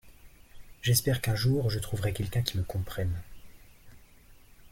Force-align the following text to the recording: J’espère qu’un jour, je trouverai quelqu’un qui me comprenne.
J’espère 0.81 1.21
qu’un 1.21 1.35
jour, 1.35 1.69
je 1.69 1.77
trouverai 1.77 2.11
quelqu’un 2.11 2.41
qui 2.41 2.57
me 2.57 2.63
comprenne. 2.63 3.21